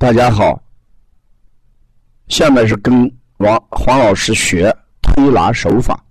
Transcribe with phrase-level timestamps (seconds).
[0.00, 0.58] 大家好，
[2.28, 6.02] 下面是跟王黄老师学推拿手法。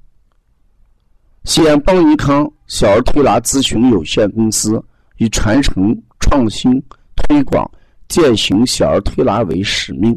[1.43, 4.79] 西安邦尼康小儿推拿咨询有限公司
[5.17, 6.79] 以传承、创新、
[7.15, 7.67] 推广、
[8.07, 10.15] 践行小儿推拿为使命，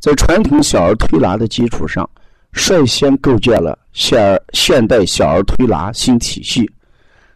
[0.00, 2.04] 在传统小儿推拿的基础上，
[2.50, 6.68] 率先构建了现现代小儿推拿新体系，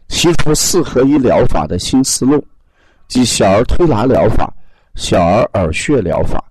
[0.08, 2.44] 提出四合一疗法的新思路。
[3.06, 4.52] 即小儿推拿疗法、
[4.94, 6.42] 小儿耳穴疗法、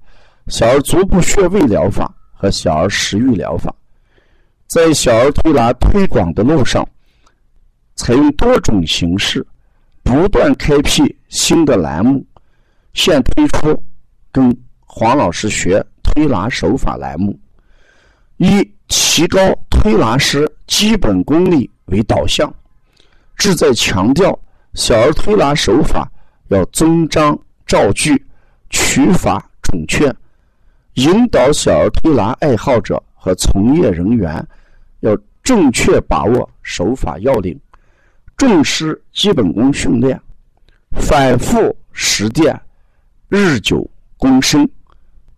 [0.47, 3.73] 小儿足部穴位疗法和小儿食欲疗法，
[4.67, 6.87] 在小儿推拿推广的路上，
[7.95, 9.45] 采用多种形式，
[10.03, 12.25] 不断开辟新的栏目。
[12.93, 13.83] 现推出
[14.31, 17.39] 跟黄老师学推拿手法栏目，
[18.37, 22.53] 以提高推拿师基本功力为导向，
[23.37, 24.37] 志在强调
[24.73, 26.11] 小儿推拿手法。
[26.49, 28.21] 要遵章照句，
[28.71, 30.11] 取法准确，
[30.95, 34.45] 引导小儿推拿爱好者和从业人员
[35.01, 37.59] 要正确把握手法要领，
[38.35, 40.19] 重视基本功训练，
[40.91, 42.59] 反复实践，
[43.27, 43.87] 日久
[44.17, 44.67] 功深，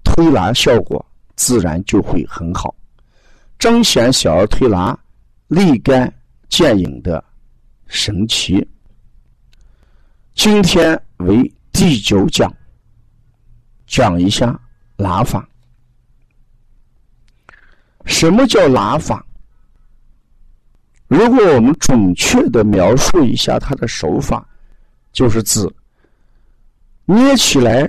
[0.04, 1.06] 推拿效果
[1.36, 2.74] 自然就会很好，
[3.60, 4.98] 彰显小儿推拿
[5.48, 6.12] 立竿
[6.50, 7.24] 见影的
[7.88, 8.66] 神奇。
[10.36, 12.52] 今天为第九讲，
[13.94, 14.60] 讲一下
[14.96, 15.48] 拿法。
[18.06, 19.24] 什么叫拿法？
[21.08, 24.44] 如果我们准确的描述一下它的手法，
[25.12, 25.72] 就是指
[27.06, 27.88] 捏起来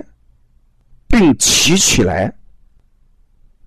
[1.07, 2.31] 并提起来，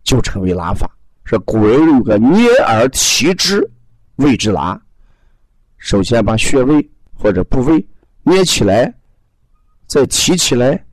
[0.05, 0.89] 就成为拿法。
[1.25, 3.69] 说古人有个捏而提之
[4.15, 4.81] 谓之拿。
[5.77, 7.85] 首先把穴位或者部位。
[8.23, 8.95] 捏起来，
[9.89, 10.85] 再提起来，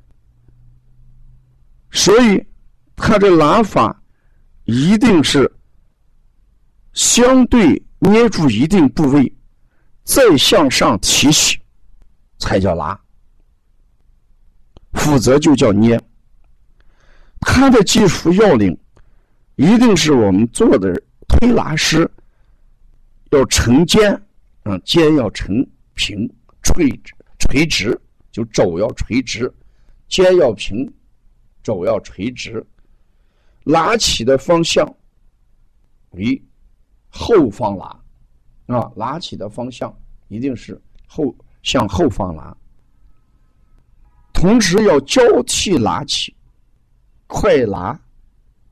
[1.95, 2.45] 所以
[2.95, 4.03] 它的拿法
[4.65, 5.49] 一定是
[6.91, 9.33] 相对捏住一定部位，
[10.03, 11.57] 再向上提起，
[12.38, 13.00] 才叫拿，
[14.91, 16.00] 否则就叫捏。
[17.39, 18.77] 它的技术要领
[19.56, 22.09] 一定是我们做的推拿师
[23.31, 24.12] 要沉肩，
[24.63, 26.29] 啊，肩要沉平
[26.62, 27.16] 垂直。
[27.39, 27.97] 垂直
[28.31, 29.53] 就肘要垂直，
[30.09, 30.91] 肩要平，
[31.65, 32.63] 肘要垂直。
[33.63, 34.87] 拉起的方向
[36.11, 36.39] 为
[37.09, 37.87] 后方拉，
[38.67, 39.91] 啊，拉起的方向
[40.27, 42.55] 一定是后向后方拉。
[44.31, 46.35] 同时要交替拉起，
[47.25, 47.99] 快拉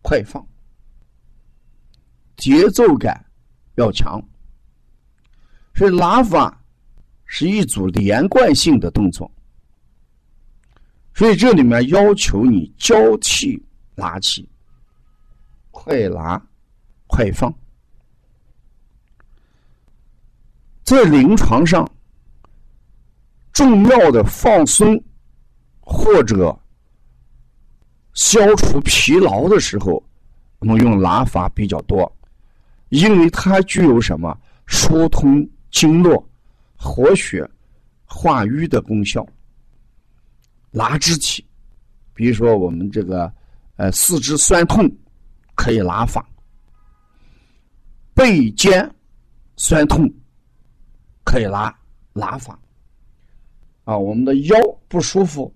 [0.03, 0.45] 快放，
[2.37, 3.25] 节奏感
[3.75, 4.21] 要强。
[5.73, 6.59] 所以拉法。
[7.25, 9.31] 是一组连贯性的动作，
[11.13, 13.62] 所以这里面要求你交替
[13.96, 14.47] 拉起，
[15.72, 16.41] 快拉，
[17.07, 17.53] 快放。
[20.84, 21.90] 在临床上，
[23.52, 25.02] 重要的放松
[25.79, 26.57] 或者
[28.13, 30.03] 消除疲劳的时候，
[30.59, 32.12] 我们用拉法比较多，
[32.90, 36.28] 因为它具有什么疏通经络。
[36.75, 37.50] 活血
[38.03, 39.25] 化瘀的功效，
[40.73, 41.45] 拉肢体，
[42.13, 43.31] 比如说我们这个
[43.78, 44.85] 呃四肢酸痛
[45.56, 46.28] 可以拉法，
[48.13, 48.94] 背肩
[49.56, 50.11] 酸痛
[51.23, 51.73] 可以拉
[52.11, 52.59] 拉法，
[53.85, 54.57] 啊，我们的腰
[54.89, 55.50] 不舒服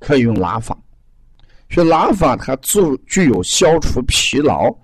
[0.00, 0.76] 可以用拉法，
[1.70, 4.74] 所以拉法它具具有消除疲劳、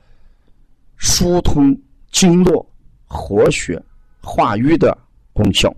[0.96, 1.76] 疏通
[2.12, 2.64] 经络、
[3.06, 3.82] 活血
[4.20, 4.96] 化瘀的。
[5.36, 5.74] 功效。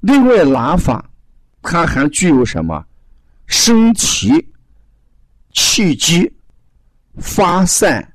[0.00, 1.08] 另外，拉法
[1.68, 2.84] 它还具有什么
[3.48, 4.32] 身体
[5.52, 6.32] 气机
[7.18, 8.14] 发散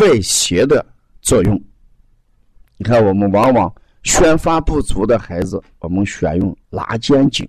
[0.00, 0.84] 外邪的
[1.20, 1.62] 作用？
[2.78, 3.72] 你看，我们往往
[4.02, 7.46] 宣发不足的孩子，我们选用拉肩颈。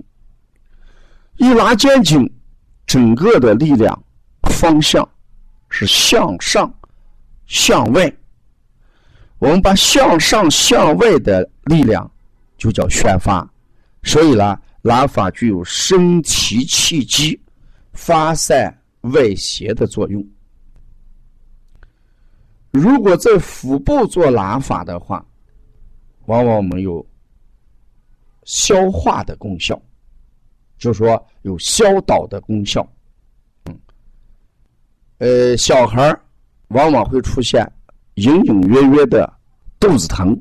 [1.37, 2.29] 一拉肩颈，
[2.85, 4.03] 整个的力量
[4.49, 5.07] 方向
[5.69, 6.71] 是向上
[7.45, 8.13] 向外。
[9.39, 12.09] 我们把向上向外的力量
[12.57, 13.49] 就叫宣发，
[14.03, 17.39] 所以呢，拉法具有升提气机
[17.93, 18.71] 发散
[19.01, 20.23] 外邪的作用。
[22.69, 25.25] 如果在腹部做拉法的话，
[26.27, 27.03] 往往我们有
[28.43, 29.81] 消化的功效，
[30.77, 32.87] 就说有消导的功效。
[33.65, 33.75] 嗯，
[35.17, 36.15] 呃，小孩
[36.67, 37.67] 往往会出现。
[38.15, 39.27] 隐隐约约的
[39.79, 40.39] 肚子疼，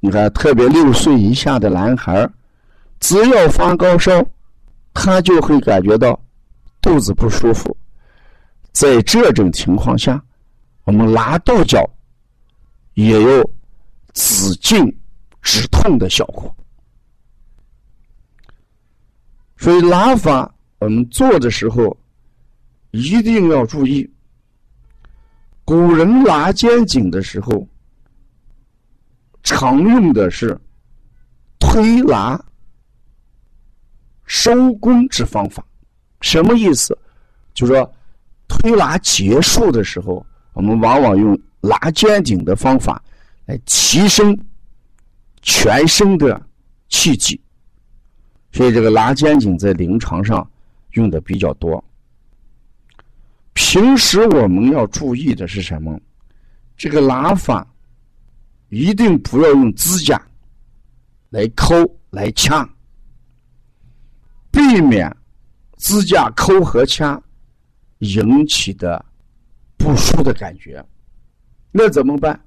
[0.00, 2.28] 你看，特别六岁以下的男孩
[3.00, 4.24] 只要发高烧，
[4.94, 6.18] 他就会感觉到
[6.80, 7.76] 肚子不舒服。
[8.72, 10.22] 在这种情况下，
[10.84, 11.88] 我们拉豆角
[12.94, 13.50] 也有
[14.12, 14.94] 止痉
[15.42, 16.54] 止痛的效果。
[19.56, 21.96] 所以拉法我们做的时候
[22.90, 24.08] 一定要注意。
[25.64, 27.66] 古人拉肩颈的时候，
[29.42, 30.56] 常用的是
[31.58, 32.38] 推拉
[34.26, 35.64] 收工之方法。
[36.20, 36.96] 什么意思？
[37.54, 37.90] 就说
[38.48, 43.02] 推拿结束的时候，我们往往用拉肩颈的方法
[43.46, 44.38] 来提升
[45.42, 46.40] 全身的
[46.88, 47.40] 气机。
[48.52, 50.48] 所以，这个拉肩颈在临床上
[50.92, 51.82] 用的比较多。
[53.52, 55.98] 平时我们要注意的是什么？
[56.76, 57.66] 这个拉法
[58.68, 60.20] 一定不要用指甲
[61.30, 61.74] 来抠
[62.10, 62.68] 来掐，
[64.66, 65.14] 避免
[65.76, 67.22] 指甲抠和掐
[67.98, 69.04] 引起的
[69.76, 70.84] 不舒的感觉。
[71.70, 72.38] 那怎么办？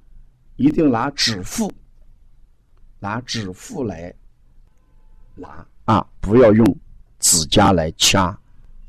[0.57, 1.71] 一定拿指腹，
[3.00, 4.13] 拿指腹来
[5.36, 6.06] 拿啊！
[6.19, 6.77] 不要用
[7.19, 8.38] 指甲来掐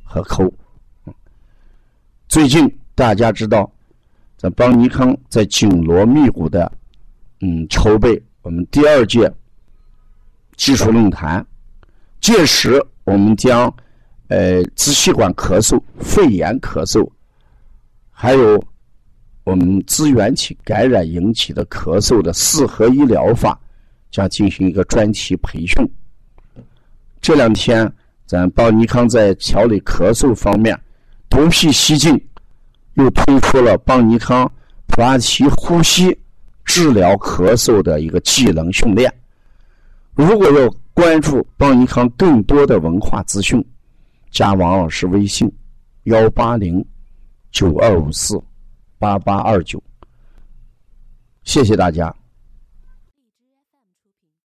[0.03, 0.53] 和抠。
[2.27, 3.71] 最近大家知道，
[4.37, 6.71] 在邦尼康在紧锣密鼓的
[7.41, 9.33] 嗯筹备我们第二届
[10.57, 11.47] 技术论坛，
[12.21, 13.63] 届时我们将
[14.29, 17.05] 呃支气管咳嗽、肺炎咳嗽，
[18.09, 18.63] 还有
[19.43, 23.59] 我们支原体感染引起的咳嗽的四合一疗法，
[24.13, 25.93] 将进行一个专题培训。
[27.21, 27.93] 这两天
[28.27, 30.81] 咱邦尼康在调理咳嗽方面。
[31.29, 32.21] 独辟蹊径，
[32.95, 34.51] 又推出了邦尼康
[34.87, 36.17] 普拉提呼吸
[36.65, 39.13] 治疗咳嗽的一个技能训练。
[40.15, 43.65] 如果要关注邦尼康更多的文化资讯，
[44.31, 45.51] 加王老师微信：
[46.03, 46.85] 幺八零
[47.51, 48.39] 九二五四
[48.99, 49.83] 八八二九。
[51.43, 52.15] 谢谢大家。